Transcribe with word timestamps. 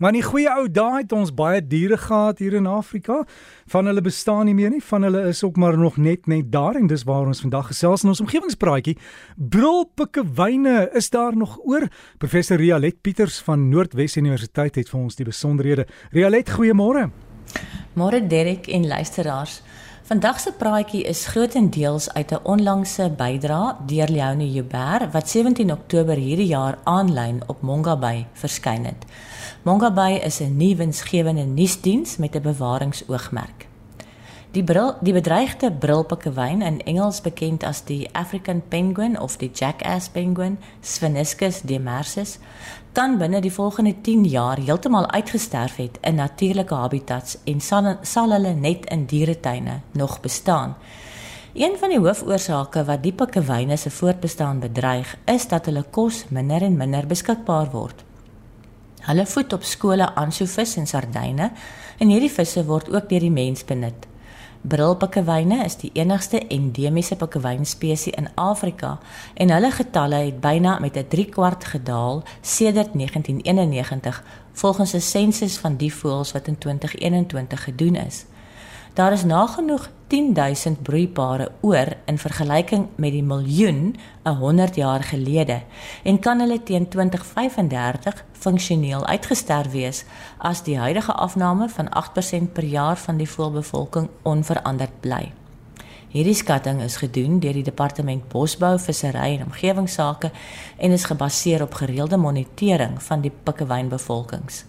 Maar 0.00 0.14
in 0.14 0.22
die 0.22 0.24
goeie 0.24 0.48
ou 0.48 0.62
dae 0.72 1.02
het 1.02 1.10
ons 1.12 1.28
baie 1.36 1.60
diere 1.60 1.98
gehad 2.00 2.38
hier 2.40 2.54
in 2.56 2.66
Afrika. 2.66 3.18
Van 3.68 3.84
hulle 3.84 4.00
bestaan 4.00 4.46
nie 4.48 4.54
meer 4.56 4.70
nie, 4.72 4.80
van 4.80 5.04
hulle 5.04 5.26
is 5.28 5.42
ook 5.44 5.58
maar 5.60 5.76
nog 5.78 5.98
net 6.00 6.24
net 6.26 6.48
daar 6.52 6.78
en 6.80 6.86
dis 6.88 7.04
waar 7.04 7.28
ons 7.28 7.42
vandag 7.44 7.66
gesels 7.68 8.06
in 8.06 8.08
ons 8.08 8.22
omgewingspraatjie. 8.24 8.96
Brulpikkewyne, 9.36 10.88
is 10.96 11.10
daar 11.12 11.36
nog 11.36 11.58
oor? 11.68 11.84
Professor 12.18 12.56
Rialet 12.56 13.02
Pieters 13.04 13.42
van 13.44 13.68
Noordwes 13.68 14.16
Universiteit 14.16 14.80
het 14.80 14.88
vir 14.88 15.00
ons 15.00 15.20
die 15.20 15.26
besonderhede. 15.28 15.84
Rialet, 16.16 16.48
goeiemôre. 16.48 17.10
Môre 17.92 18.22
Derek 18.26 18.70
en 18.72 18.86
luisteraars. 18.88 19.60
Vandag 20.08 20.40
se 20.40 20.52
praatjie 20.58 21.02
is 21.04 21.26
grootendeels 21.26 22.08
uit 22.12 22.32
'n 22.32 22.40
onlangse 22.42 23.10
bydrae 23.16 23.76
deur 23.86 24.08
Leonie 24.08 24.52
Joubert 24.52 25.12
wat 25.12 25.28
17 25.28 25.72
Oktober 25.72 26.16
hierdie 26.16 26.46
jaar 26.46 26.78
aanlyn 26.84 27.42
op 27.46 27.60
Mongabay 27.60 28.26
verskyn 28.32 28.84
het. 28.84 29.04
Mongabay 29.62 30.14
is 30.16 30.40
'n 30.40 30.56
nuwe 30.56 30.76
winsgewende 30.76 31.44
nuusdiens 31.44 32.16
met 32.16 32.34
'n 32.34 32.42
bewaringsoogmerk. 32.42 33.66
Die 34.50 34.64
bril, 34.64 34.94
die 35.00 35.12
bedreigde 35.12 35.72
brilpikkewyn 35.72 36.62
in 36.62 36.82
Engels 36.82 37.20
bekend 37.20 37.64
as 37.64 37.84
die 37.84 38.08
African 38.12 38.62
penguin 38.68 39.20
of 39.20 39.36
die 39.36 39.50
jackass 39.52 40.08
penguin, 40.08 40.58
Spheniscus 40.80 41.60
demersus, 41.60 42.38
kan 42.92 43.18
binne 43.18 43.40
die 43.40 43.52
volgende 43.52 43.94
10 44.00 44.24
jaar 44.24 44.58
heeltemal 44.58 45.10
uitgesterf 45.10 45.76
het 45.76 45.98
in 46.00 46.14
natuurlike 46.14 46.74
habitats 46.74 47.38
en 47.44 47.60
sal, 47.60 47.96
sal 48.02 48.32
hulle 48.32 48.54
net 48.54 48.84
in 48.84 49.06
dieretuine 49.06 49.80
nog 49.92 50.20
bestaan. 50.20 50.76
Een 51.52 51.76
van 51.78 51.88
die 51.88 51.98
hoofoorsake 51.98 52.84
wat 52.84 53.02
die 53.02 53.12
pikkewyne 53.12 53.76
se 53.76 53.90
voortbestaan 53.90 54.58
bedreig, 54.58 55.16
is 55.24 55.48
dat 55.48 55.64
hulle 55.64 55.84
kos 55.90 56.24
minder 56.28 56.62
en 56.62 56.76
minder 56.76 57.06
beskikbaar 57.06 57.70
word. 57.70 58.04
Hulle 59.00 59.26
voed 59.26 59.52
op 59.52 59.62
skole 59.62 60.14
ansjovis 60.14 60.76
en 60.76 60.86
sardyne 60.86 61.50
en 61.98 62.08
hierdie 62.08 62.32
visse 62.32 62.64
word 62.64 62.88
ook 62.92 63.08
deur 63.08 63.20
die 63.20 63.30
mens 63.32 63.64
benut. 63.64 64.06
Brilpikkewyne 64.60 65.62
is 65.64 65.78
die 65.80 65.90
enigste 65.96 66.42
endemiese 66.52 67.16
pikkewynspesies 67.16 68.12
in 68.20 68.28
Afrika 68.36 68.98
en 69.40 69.52
hulle 69.54 69.70
getalle 69.72 70.20
het 70.26 70.40
byna 70.40 70.78
met 70.78 70.96
'n 70.96 71.08
3 71.08 71.24
kwart 71.32 71.64
gedaal 71.64 72.22
sedert 72.42 72.94
1991 72.94 74.22
volgens 74.52 74.92
'n 74.94 75.00
sensus 75.00 75.58
van 75.58 75.76
die 75.76 75.94
voëls 75.94 76.32
wat 76.32 76.46
in 76.46 76.58
2021 76.58 77.64
gedoen 77.64 77.96
is. 77.96 78.24
Daar 78.94 79.12
is 79.12 79.24
nagenoeg 79.24 79.88
10000 80.06 80.82
broeipare 80.82 81.50
oor 81.60 81.86
in 82.04 82.18
vergelyking 82.18 82.88
met 82.94 83.12
die 83.12 83.22
miljoen 83.22 83.94
'n 84.24 84.34
100 84.34 84.74
jaar 84.74 85.02
gelede 85.02 85.62
en 86.02 86.18
kan 86.18 86.40
hulle 86.40 86.62
teen 86.62 86.88
2035 86.88 88.24
funksioneel 88.32 89.06
uitgesterf 89.06 89.70
wees 89.70 90.04
as 90.38 90.62
die 90.62 90.78
huidige 90.78 91.12
afname 91.12 91.68
van 91.68 91.88
8% 91.88 92.52
per 92.52 92.64
jaar 92.64 92.96
van 92.96 93.16
die 93.16 93.30
voëlbevolking 93.30 94.08
onveranderd 94.22 95.00
bly. 95.00 95.32
Hierdie 96.08 96.34
skatting 96.34 96.82
is 96.82 96.96
gedoen 96.96 97.38
deur 97.38 97.52
die 97.52 97.62
Departement 97.62 98.28
Bosbou, 98.28 98.78
Vissery 98.78 99.36
en 99.38 99.44
Omgewingsake 99.44 100.30
en 100.76 100.90
is 100.90 101.04
gebaseer 101.04 101.62
op 101.62 101.74
gereelde 101.74 102.16
monitering 102.16 103.02
van 103.02 103.20
die 103.20 103.32
pikkewynbevolkings. 103.42 104.64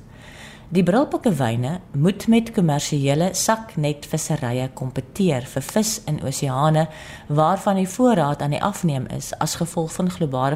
Die 0.72 0.84
brilpikkewyne 0.88 1.82
moet 2.00 2.30
met 2.32 2.54
kommersiële 2.56 3.26
saknetvisserye 3.36 4.70
kompeteer 4.72 5.44
vir 5.52 5.66
vis 5.68 5.90
in 6.08 6.22
oseane 6.24 6.86
waarvan 7.28 7.82
die 7.82 7.90
voorraad 7.92 8.40
aan 8.40 8.56
die 8.56 8.62
afneem 8.64 9.10
is 9.12 9.34
as 9.44 9.58
gevolg 9.60 9.92
van 9.98 10.08
globale 10.16 10.56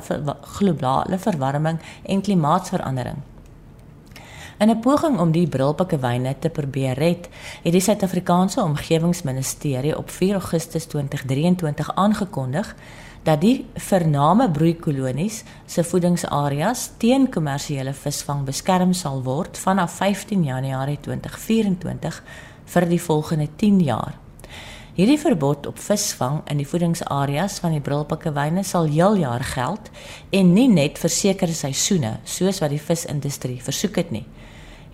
globale 0.56 1.20
verwarming 1.20 1.82
en 2.08 2.24
klimaatsverandering. 2.24 3.18
In 4.58 4.70
'n 4.70 4.80
poging 4.80 5.20
om 5.20 5.32
die 5.32 5.48
brilpikkewyne 5.48 6.36
te 6.40 6.50
probeer 6.50 6.94
red, 6.94 7.28
het 7.64 7.72
die 7.72 7.82
Suid-Afrikaanse 7.82 8.64
Omgewingsministerie 8.64 9.98
op 9.98 10.10
4 10.10 10.34
Augustus 10.34 10.86
2023 10.86 11.96
aangekondig 11.96 12.76
dat 13.26 13.42
die 13.42 13.66
vername 13.82 14.46
broeikolonies 14.54 15.40
se 15.66 15.84
voedingsareas 15.84 16.92
teen 17.02 17.26
kommersiële 17.34 17.94
visvang 17.98 18.44
beskerm 18.46 18.94
sal 18.94 19.24
word 19.26 19.58
vanaf 19.58 19.98
15 19.98 20.44
Januarie 20.46 21.00
2024 21.02 22.20
vir 22.74 22.88
die 22.90 23.02
volgende 23.02 23.48
10 23.58 23.82
jaar. 23.88 24.14
Hierdie 24.96 25.18
verbod 25.20 25.66
op 25.68 25.82
visvang 25.82 26.38
in 26.52 26.62
die 26.62 26.68
voedingsareas 26.70 27.58
van 27.64 27.74
die 27.76 27.82
brilpikkewyne 27.84 28.64
sal 28.64 28.86
heeljaar 28.88 29.44
geld 29.44 29.90
en 30.30 30.54
nie 30.54 30.70
net 30.72 31.02
vir 31.02 31.12
sekere 31.12 31.58
seisoene 31.58 32.20
soos 32.24 32.62
wat 32.62 32.72
die 32.72 32.80
visindustrie 32.80 33.58
versoek 33.64 33.98
het 34.04 34.14
nie. 34.14 34.24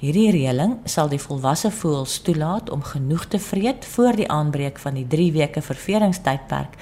Hierdie 0.02 0.32
reëling 0.34 0.80
sal 0.90 1.12
die 1.12 1.20
volwasse 1.22 1.70
voëls 1.78 2.16
toelaat 2.26 2.72
om 2.74 2.82
genoeg 2.82 3.28
te 3.30 3.38
vreet 3.38 3.86
voor 3.86 4.18
die 4.18 4.26
aanbreek 4.34 4.82
van 4.82 4.96
die 4.98 5.06
3 5.06 5.28
weke 5.36 5.62
ververingstydperk 5.62 6.74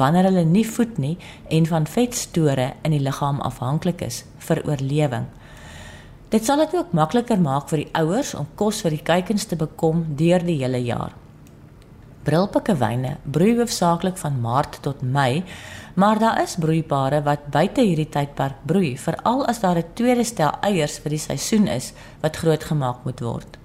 wanneer 0.00 0.26
hulle 0.26 0.42
nie 0.48 0.64
voed 0.66 0.98
nie 0.98 1.12
en 1.54 1.70
van 1.70 1.86
vetstore 1.86 2.72
in 2.82 2.96
die 2.96 3.02
liggaam 3.04 3.38
afhanklik 3.46 4.02
is 4.02 4.24
vir 4.48 4.64
oorlewing. 4.66 5.30
Dit 6.34 6.50
sal 6.50 6.64
dit 6.64 6.74
ook 6.74 6.90
makliker 6.98 7.38
maak 7.38 7.70
vir 7.70 7.84
die 7.84 7.92
ouers 7.94 8.34
om 8.34 8.50
kos 8.58 8.82
vir 8.82 8.98
die 8.98 9.04
kuikens 9.06 9.46
te 9.46 9.60
bekom 9.60 10.08
deur 10.18 10.42
die 10.42 10.58
hele 10.64 10.82
jaar. 10.82 11.14
Brilpikkewyne 12.24 13.16
broei 13.24 13.56
hoofsaaklik 13.56 14.16
van 14.16 14.40
Maart 14.40 14.82
tot 14.82 15.02
Mei 15.02 15.44
Maar 15.94 16.18
daar 16.18 16.42
is 16.42 16.56
broeipare 16.58 17.22
wat 17.22 17.46
buite 17.50 17.80
hierdie 17.80 18.08
tydperk 18.10 18.64
broei, 18.66 18.96
veral 18.98 19.44
as 19.46 19.60
daar 19.60 19.78
'n 19.78 19.92
tweede 19.94 20.24
stel 20.24 20.50
eiers 20.60 20.98
vir 20.98 21.10
die 21.10 21.18
seisoen 21.18 21.66
is 21.66 21.92
wat 22.20 22.36
grootgemaak 22.36 23.04
moet 23.04 23.20
word. 23.20 23.58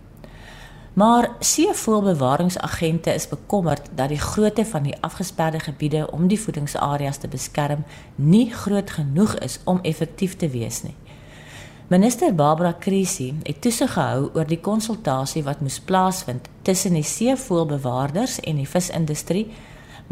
Maar 0.94 1.30
seevoëlbewaringsagente 1.40 3.14
is 3.14 3.28
bekommerd 3.28 3.90
dat 3.96 4.10
die 4.10 4.20
grootte 4.20 4.66
van 4.66 4.84
die 4.84 4.98
afgesperde 5.02 5.60
gebiede 5.60 6.12
om 6.12 6.28
die 6.28 6.40
voedingsareas 6.40 7.18
te 7.18 7.28
beskerm 7.28 7.84
nie 8.16 8.54
groot 8.54 8.90
genoeg 8.90 9.36
is 9.36 9.60
om 9.64 9.80
effektief 9.82 10.36
te 10.36 10.50
wees 10.50 10.84
nie. 10.84 10.96
Minister 11.90 12.36
Barbara 12.36 12.76
Krisi 12.78 13.32
het 13.44 13.64
toesig 13.66 13.96
gehou 13.96 14.28
oor 14.38 14.46
die 14.46 14.60
konsultasie 14.62 15.42
wat 15.42 15.64
moes 15.66 15.80
plaasvind 15.82 16.46
tussen 16.62 16.94
die 16.94 17.02
seevoëlbewaarders 17.02 18.36
en 18.46 18.60
die 18.62 18.68
visindustrie 18.70 19.48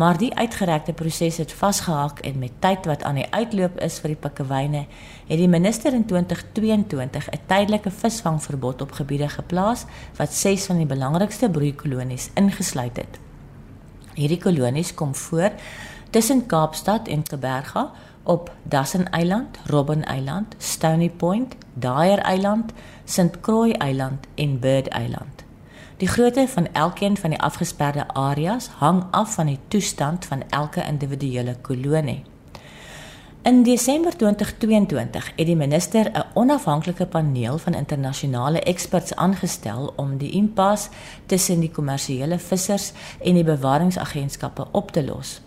maar 0.01 0.17
die 0.17 0.31
uitgerekte 0.33 0.95
proses 0.97 1.37
het 1.37 1.53
vasgehak 1.53 2.23
en 2.25 2.39
met 2.41 2.55
tyd 2.65 2.89
wat 2.89 3.05
aan 3.05 3.19
die 3.21 3.27
uitloop 3.29 3.77
is 3.85 3.99
vir 4.01 4.15
die 4.15 4.19
pikkewyne, 4.25 4.83
het 5.29 5.37
die 5.37 5.49
minister 5.49 5.93
in 5.93 6.07
2022 6.09 7.29
'n 7.29 7.45
tydelike 7.45 7.93
visvangverbod 7.93 8.81
op 8.81 8.97
gebiede 8.97 9.29
geplaas 9.29 9.85
wat 10.17 10.33
6 10.33 10.65
van 10.65 10.77
die 10.77 10.89
belangrikste 10.89 11.49
broeikolonies 11.49 12.29
ingesluit 12.33 12.97
het. 12.97 13.19
Hierdie 14.15 14.41
kolonies 14.41 14.93
kom 14.93 15.15
voor 15.15 15.51
tussen 16.09 16.45
Kaapstad 16.45 17.07
en 17.07 17.23
Kaapberga 17.23 17.91
op 18.23 18.51
Dassen 18.63 19.09
Eiland, 19.09 19.57
Robben 19.65 20.03
Eiland, 20.05 20.55
Stony 20.57 21.09
Point, 21.09 21.55
Dyer 21.73 22.17
Eiland, 22.17 22.71
St 23.05 23.39
Croix 23.41 23.77
Eiland 23.77 24.27
en 24.35 24.59
Bird 24.59 24.87
Eiland. 24.87 25.45
Die 25.97 26.07
grootte 26.07 26.47
van 26.47 26.73
elkeen 26.73 27.17
van 27.17 27.29
die 27.29 27.41
afgesperde 27.41 28.07
areas 28.07 28.67
hang 28.67 29.03
af 29.11 29.33
van 29.33 29.45
die 29.45 29.59
toestand 29.67 30.25
van 30.25 30.43
elke 30.49 30.83
individuele 30.87 31.55
kolonie. 31.61 32.23
In 33.41 33.63
Desember 33.63 34.17
2022 34.17 35.31
het 35.35 35.45
die 35.45 35.55
minister 35.55 36.11
'n 36.11 36.23
onafhanklike 36.33 37.05
paneel 37.05 37.57
van 37.57 37.73
internasionale 37.73 38.59
eksperts 38.59 39.15
aangestel 39.15 39.93
om 39.95 40.17
die 40.17 40.31
impas 40.31 40.89
tussen 41.25 41.59
die 41.59 41.71
kommersiële 41.71 42.39
vissers 42.39 42.91
en 43.23 43.33
die 43.33 43.43
bewaringsagentskappe 43.43 44.67
op 44.71 44.91
te 44.91 45.05
los. 45.05 45.41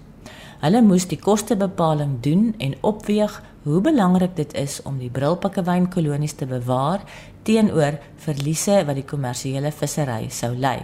Hulle 0.60 0.82
moes 0.84 1.06
die 1.08 1.16
kostebepaling 1.16 2.18
doen 2.20 2.50
en 2.60 2.74
opweeg 2.84 3.38
hoe 3.64 3.80
belangrik 3.80 4.34
dit 4.36 4.52
is 4.60 4.82
om 4.84 4.98
die 5.00 5.08
brilpikkewynkolonies 5.08 6.36
te 6.36 6.48
bewaar 6.48 7.00
teenoor 7.48 7.96
verliese 8.20 8.82
wat 8.84 8.98
die 8.98 9.06
kommersiële 9.08 9.72
vissery 9.72 10.28
sou 10.28 10.52
ly. 10.52 10.82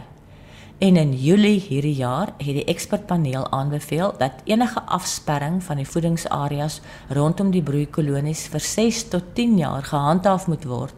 En 0.80 0.96
in 0.96 1.12
Julie 1.12 1.60
hierdie 1.60 1.94
jaar 1.96 2.32
het 2.36 2.56
die 2.56 2.64
ekspertpaneel 2.72 3.44
aanbeveel 3.52 4.14
dat 4.18 4.40
enige 4.48 4.80
afsperring 4.80 5.62
van 5.64 5.76
die 5.80 5.88
voedingsareas 5.88 6.80
rondom 7.12 7.52
die 7.52 7.64
broeikolonies 7.64 8.46
vir 8.52 8.64
6 8.64 9.02
tot 9.12 9.34
10 9.36 9.58
jaar 9.60 9.84
gehandhaaf 9.84 10.48
moet 10.48 10.64
word 10.64 10.96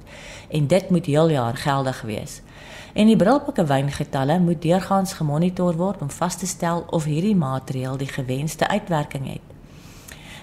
en 0.55 0.67
dit 0.71 0.91
moet 0.91 1.07
heeljaar 1.07 1.59
geldig 1.67 2.03
wees 2.07 2.41
en 2.99 3.07
die 3.07 3.17
brilpikke 3.17 3.63
wyngetalle 3.63 4.41
moet 4.43 4.59
deurgaans 4.63 5.13
gemonitor 5.15 5.77
word 5.79 6.01
om 6.03 6.09
vas 6.11 6.37
te 6.37 6.49
stel 6.51 6.81
of 6.97 7.05
hierdie 7.07 7.37
maatreël 7.39 7.95
die 8.01 8.11
gewenste 8.11 8.67
uitwerking 8.67 9.29
het. 9.31 9.55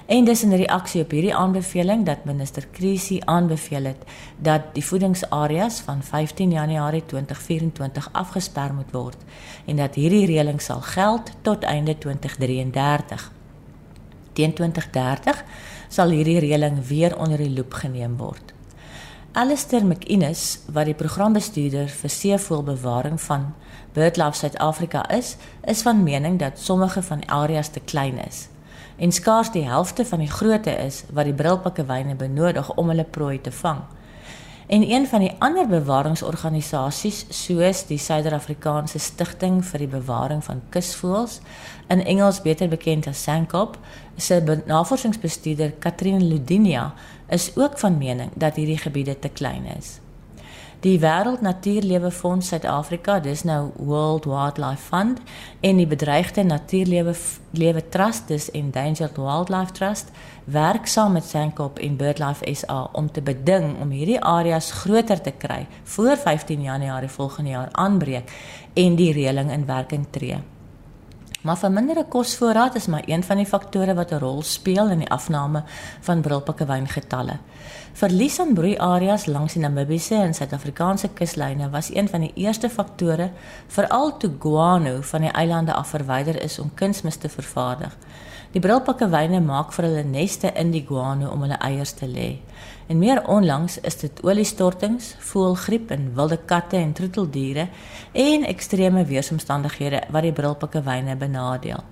En 0.08 0.24
dis 0.24 0.44
in 0.46 0.54
reaksie 0.56 1.02
op 1.04 1.12
hierdie 1.12 1.36
aanbeveling 1.36 2.06
dat 2.08 2.24
minister 2.30 2.68
Krisi 2.72 3.20
aanbeveel 3.26 3.92
het 3.92 4.08
dat 4.38 4.72
die 4.78 4.86
voedingsareas 4.86 5.82
van 5.84 6.04
15 6.04 6.56
Januarie 6.56 7.04
2024 7.06 8.10
afgesper 8.12 8.74
moet 8.74 8.92
word 8.92 9.28
en 9.66 9.84
dat 9.84 10.00
hierdie 10.00 10.26
reëling 10.32 10.62
sal 10.62 10.82
geld 10.96 11.32
tot 11.42 11.68
einde 11.68 11.98
2033. 11.98 13.32
Teen 14.34 14.54
2030 14.54 15.44
sal 15.90 16.10
hierdie 16.10 16.40
reëling 16.40 16.86
weer 16.88 17.18
onder 17.20 17.38
die 17.38 17.52
loep 17.52 17.74
geneem 17.84 18.16
word. 18.18 18.55
Alistair 19.36 19.84
McInnes, 19.84 20.62
wat 20.72 20.88
die 20.88 20.96
programbestuurder 20.96 21.90
vir 21.92 22.12
seevoëlbewaring 22.14 23.18
van 23.20 23.50
BirdLife 23.92 24.38
Suid-Afrika 24.40 25.02
is, 25.12 25.34
is 25.68 25.82
van 25.84 26.04
mening 26.04 26.38
dat 26.40 26.60
sommige 26.60 27.02
van 27.04 27.20
die 27.20 27.28
areas 27.30 27.68
te 27.68 27.82
klein 27.84 28.22
is 28.24 28.46
en 28.96 29.12
skaars 29.12 29.52
die 29.52 29.66
helfte 29.68 30.06
van 30.06 30.24
die 30.24 30.32
grootte 30.32 30.72
is 30.72 31.02
wat 31.12 31.28
die 31.28 31.36
brilpikkewyne 31.36 32.16
benodig 32.16 32.72
om 32.80 32.94
hulle 32.94 33.04
prooi 33.04 33.42
te 33.42 33.52
vang. 33.52 33.82
En 34.68 34.82
een 34.92 35.08
van 35.08 35.20
die 35.20 35.32
ander 35.40 35.68
bewaringsorganisasies, 35.68 37.26
soos 37.30 37.84
die 37.86 38.00
Suider-Afrikaanse 38.02 39.00
Stichting 39.00 39.60
vir 39.66 39.84
die 39.84 39.90
Bewaring 39.92 40.42
van 40.44 40.64
Kusvoëls, 40.74 41.40
in 41.94 42.02
Engels 42.02 42.42
beter 42.42 42.72
bekend 42.72 43.06
as 43.08 43.22
SANCOP, 43.24 43.78
se 44.18 44.40
navorsingsbestuurder 44.66 45.76
Katrine 45.80 46.24
Ludinia, 46.24 46.94
is 47.30 47.52
ook 47.56 47.78
van 47.80 47.98
mening 47.98 48.34
dat 48.34 48.58
hierdie 48.58 48.82
gebiede 48.82 49.20
te 49.20 49.30
klein 49.30 49.70
is. 49.78 50.00
Die 50.86 51.00
Wêreld 51.00 51.42
Natuurlewe 51.42 52.12
Fonds 52.12 52.48
Suid-Afrika, 52.48 53.16
dis 53.20 53.42
nou 53.44 53.72
World 53.76 54.28
Wildlife 54.30 54.84
Fund 54.86 55.18
en 55.66 55.80
die 55.82 55.88
Bedreigde 55.90 56.44
Natuurlewe 56.44 57.16
Lewe 57.58 57.82
Trust, 57.90 58.28
dis 58.28 58.52
Endangered 58.52 59.18
Wildlife 59.18 59.74
Trust, 59.74 60.12
werk 60.46 60.86
saam 60.86 61.18
met 61.18 61.26
Sankop 61.26 61.82
en 61.82 61.98
BirdLife 61.98 62.54
SA 62.54 62.84
om 62.94 63.10
te 63.12 63.26
beding 63.26 63.80
om 63.82 63.90
hierdie 63.90 64.22
areas 64.22 64.70
groter 64.84 65.22
te 65.22 65.34
kry 65.34 65.64
voor 65.84 66.18
15 66.22 66.62
Januarie 66.62 67.10
volgende 67.10 67.50
jaar 67.50 67.70
aanbreek 67.72 68.30
en 68.74 68.96
die 68.96 69.14
reëling 69.14 69.50
in 69.52 69.66
werking 69.66 70.06
tree. 70.12 70.38
Maar 71.46 71.58
verminderde 71.58 72.06
kosvoorraad 72.10 72.76
is 72.76 72.86
maar 72.86 73.04
een 73.06 73.24
van 73.24 73.38
die 73.38 73.46
faktore 73.46 73.94
wat 73.94 74.12
'n 74.12 74.18
rol 74.18 74.42
speel 74.42 74.90
in 74.90 74.98
die 74.98 75.10
afname 75.10 75.64
van 76.00 76.22
brilpikkewyngetalle. 76.22 77.38
Verlies 77.94 78.40
aan 78.40 78.54
broeiareas 78.54 79.26
langs 79.26 79.54
die 79.54 79.62
Namibiese 79.62 80.16
en 80.16 80.34
Suid-Afrikaanse 80.34 81.08
kuslyne 81.08 81.70
was 81.70 81.94
een 81.94 82.10
van 82.10 82.20
die 82.20 82.32
eerste 82.36 82.70
faktore 82.70 83.30
veral 83.68 84.18
toe 84.18 84.32
guano 84.40 85.02
van 85.02 85.22
die 85.22 85.32
eilande 85.32 85.74
af 85.74 85.88
verwyder 85.88 86.42
is 86.42 86.60
om 86.60 86.74
kunsmis 86.74 87.16
te 87.16 87.30
vervaardig. 87.30 87.98
Die 88.56 88.62
brilpikkewyne 88.64 89.42
maak 89.44 89.74
vir 89.76 89.84
hulle 89.90 90.04
neste 90.08 90.48
in 90.56 90.70
die 90.72 90.86
guano 90.88 91.28
om 91.34 91.42
hulle 91.44 91.58
eiers 91.60 91.92
te 92.00 92.08
lê. 92.08 92.38
En 92.88 93.02
meer 93.02 93.20
onlangs 93.28 93.82
is 93.84 93.98
dit 94.00 94.22
oliestortings, 94.24 95.10
voëlgriep 95.28 95.92
en 95.92 96.06
wilde 96.16 96.38
katte 96.48 96.80
en 96.80 96.94
troeteldiere 96.96 97.66
en 98.14 98.46
ekstreme 98.48 99.04
weeromstandighede 99.10 100.06
wat 100.08 100.24
die 100.24 100.32
brilpikkewyne 100.38 101.18
benadeel. 101.20 101.84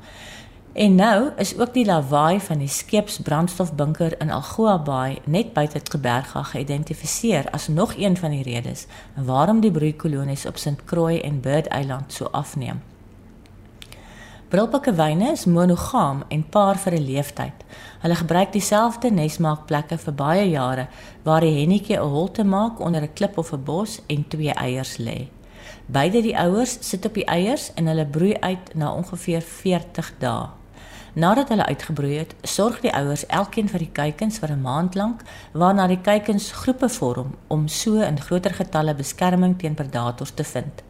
En 0.74 0.96
nou 0.96 1.34
is 1.44 1.52
ook 1.60 1.76
die 1.76 1.86
lawaai 1.86 2.40
van 2.48 2.64
die 2.64 2.72
skeepsbrandstofbunker 2.72 4.16
in 4.24 4.32
Algoa 4.32 4.78
Bay 4.80 5.20
net 5.28 5.52
buite 5.54 5.84
Tgeberga 5.84 6.46
geïdentifiseer 6.54 7.52
as 7.52 7.68
nog 7.68 7.98
een 8.00 8.16
van 8.18 8.32
die 8.32 8.48
redes 8.48 8.88
waarom 9.20 9.60
die 9.60 9.72
broeikolonies 9.72 10.48
op 10.48 10.58
St. 10.58 10.80
Croix 10.86 11.20
en 11.22 11.44
Bird 11.44 11.68
Island 11.76 12.14
so 12.14 12.32
afneem. 12.32 12.93
Brilpikkewyne 14.54 15.32
is 15.32 15.48
monogam 15.50 16.20
en 16.30 16.44
paar 16.50 16.78
vir 16.78 16.94
'n 16.94 17.06
leeftyd. 17.06 17.64
Hulle 18.02 18.16
gebruik 18.16 18.52
dieselfde 18.52 19.10
nesmaakplekke 19.10 19.98
vir 19.98 20.14
baie 20.14 20.50
jare 20.50 20.88
waar 21.24 21.42
die 21.42 21.56
hennetjie 21.60 21.98
'n 21.98 22.10
holte 22.10 22.44
maak 22.44 22.80
onder 22.80 23.02
'n 23.02 23.14
klip 23.14 23.38
of 23.38 23.52
'n 23.52 23.64
bos 23.64 24.02
en 24.08 24.28
twee 24.28 24.54
eiers 24.54 24.98
lê. 24.98 25.28
Beide 25.86 26.22
die 26.22 26.38
ouers 26.38 26.78
sit 26.90 27.06
op 27.06 27.14
die 27.14 27.26
eiers 27.26 27.74
en 27.74 27.88
hulle 27.88 28.06
broei 28.06 28.36
uit 28.40 28.76
na 28.76 28.94
ongeveer 28.94 29.42
40 29.42 30.14
dae. 30.20 30.48
Nadat 31.14 31.50
hulle 31.50 31.66
uitgebroei 31.66 32.18
het, 32.18 32.36
sorg 32.42 32.82
die 32.82 32.94
ouers 32.94 33.26
elkeen 33.26 33.70
vir 33.70 33.80
die 33.80 33.92
kuikens 33.92 34.38
vir 34.38 34.52
'n 34.52 34.62
maand 34.62 34.96
lank, 34.96 35.22
waarna 35.54 35.88
die 35.88 36.02
kuikens 36.02 36.52
groepe 36.52 36.90
vorm 36.90 37.36
om 37.48 37.68
so 37.68 38.02
in 38.02 38.20
groter 38.20 38.54
getalle 38.54 38.94
beskerming 38.94 39.58
teen 39.58 39.74
predators 39.74 40.32
te 40.32 40.44
vind. 40.44 40.84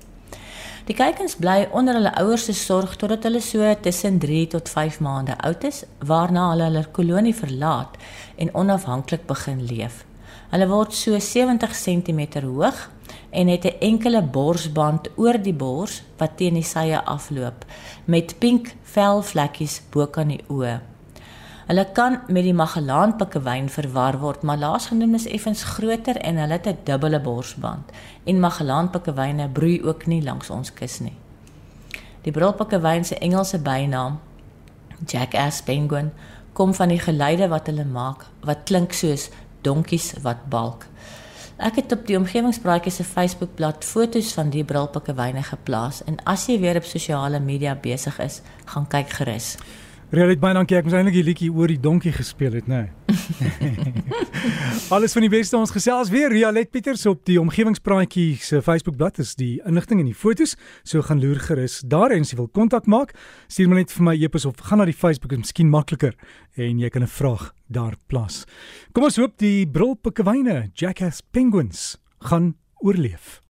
Die 0.83 0.95
kuikens 0.95 1.37
bly 1.39 1.69
onder 1.71 1.95
hulle 1.95 2.11
ouers 2.19 2.49
se 2.49 2.53
sorg 2.59 2.97
totdat 2.99 3.23
hulle 3.23 3.39
so 3.39 3.63
tussen 3.85 4.17
3 4.19 4.41
tot 4.51 4.67
5 4.67 4.97
maande 4.99 5.37
oud 5.47 5.63
is, 5.63 5.85
waarna 6.03 6.49
hulle 6.49 6.65
hulle 6.67 6.81
kolonie 6.97 7.35
verlaat 7.37 7.95
en 8.35 8.51
onafhanklik 8.51 9.23
begin 9.29 9.61
leef. 9.69 10.01
Hulle 10.51 10.67
word 10.67 10.91
so 10.91 11.15
70 11.15 11.71
cm 11.85 12.21
hoog 12.43 12.89
en 13.31 13.47
het 13.47 13.65
'n 13.65 13.79
enkele 13.79 14.21
borsband 14.21 15.07
oor 15.15 15.39
die 15.39 15.55
bors 15.55 16.03
wat 16.17 16.37
teen 16.37 16.53
die 16.53 16.67
sye 16.73 16.99
afloop 16.99 17.65
met 18.05 18.39
pink 18.39 18.75
velvlekkies 18.83 19.81
bo 19.89 20.07
kan 20.07 20.27
die 20.27 20.43
oë. 20.49 20.92
Hulle 21.73 21.87
kan 21.89 22.19
met 22.29 22.43
die 22.45 22.53
Magellaanpikkewyn 22.53 23.65
verwar 23.73 24.19
word, 24.21 24.43
maar 24.45 24.59
laasgenoemde 24.61 25.17
is 25.17 25.25
effens 25.25 25.63
groter 25.65 26.19
en 26.21 26.37
hulle 26.37 26.53
het 26.53 26.67
'n 26.69 26.77
dubbele 26.85 27.19
borsband. 27.19 27.89
En 28.23 28.39
Magellaanpikkewyne 28.39 29.49
broei 29.49 29.81
ook 29.81 30.05
nie 30.05 30.21
langs 30.23 30.49
ons 30.49 30.73
kus 30.73 30.99
nie. 30.99 31.17
Die 32.21 32.31
brilpikkewyn 32.31 33.05
se 33.05 33.17
Engelse 33.17 33.59
bynaam, 33.59 34.19
Jackass 35.07 35.61
penguin, 35.61 36.11
kom 36.53 36.73
van 36.73 36.87
die 36.87 36.99
geluide 36.99 37.47
wat 37.47 37.65
hulle 37.65 37.85
maak 37.85 38.25
wat 38.43 38.63
klink 38.63 38.93
soos 38.93 39.29
donkies 39.61 40.13
wat 40.21 40.45
balk. 40.49 40.85
Ek 41.57 41.75
het 41.75 41.91
op 41.91 42.05
die 42.07 42.17
omgewingspraatjie 42.17 42.91
se 42.91 43.03
Facebookblad 43.03 43.85
foto's 43.85 44.33
van 44.33 44.49
die 44.49 44.63
brilpikkewyne 44.63 45.43
geplaas 45.43 46.03
en 46.03 46.23
as 46.23 46.45
jy 46.45 46.59
weer 46.59 46.75
op 46.75 46.83
sosiale 46.83 47.39
media 47.39 47.75
besig 47.75 48.19
is, 48.19 48.41
gaan 48.65 48.87
kyk 48.87 49.09
gerus. 49.09 49.57
Realit 50.13 50.37
baie 50.37 50.53
dankie. 50.53 50.75
Ek 50.77 50.85
moes 50.85 50.93
eintlik 50.93 51.15
die 51.15 51.23
liedjie 51.25 51.47
oor 51.49 51.71
die 51.71 51.79
donkie 51.81 52.11
gespeel 52.13 52.53
het, 52.53 52.67
nê. 52.69 52.83
Nee. 52.85 53.71
Alles 54.93 55.15
van 55.17 55.25
die 55.25 55.31
beste 55.33 55.57
ons 55.57 55.73
gesels 55.73 56.11
weer 56.13 56.29
Rialet 56.29 56.69
Pieters 56.69 57.07
op 57.09 57.23
die 57.25 57.39
omgewingspraatjie 57.41 58.35
se 58.37 58.61
Facebookblad 58.61 59.17
is 59.23 59.31
die 59.39 59.55
inligting 59.65 60.03
en 60.03 60.11
die 60.11 60.13
fotos. 60.13 60.53
So 60.85 61.01
gaan 61.01 61.17
loer 61.23 61.41
gerus 61.41 61.79
daar 61.89 62.13
en 62.13 62.27
as 62.27 62.35
jy 62.35 62.37
wil 62.43 62.51
kontak 62.53 62.85
maak, 62.85 63.15
stuur 63.49 63.71
my 63.71 63.81
net 63.81 63.95
vir 63.95 64.05
my 64.11 64.13
e-pos 64.19 64.45
of 64.45 64.61
gaan 64.61 64.83
na 64.83 64.85
die 64.85 64.93
Facebook, 64.93 65.33
is 65.33 65.47
miskien 65.47 65.73
makliker 65.73 66.13
en 66.61 66.77
jy 66.77 66.93
kan 66.93 67.01
'n 67.01 67.09
vraag 67.09 67.49
daar 67.65 67.97
plaas. 68.05 68.45
Kom 68.93 69.09
ons 69.09 69.17
hoop 69.17 69.33
die 69.41 69.65
brilpikkewyne, 69.65 70.69
Jackass 70.77 71.25
penguins 71.25 71.97
gaan 72.21 72.53
oorleef. 72.85 73.41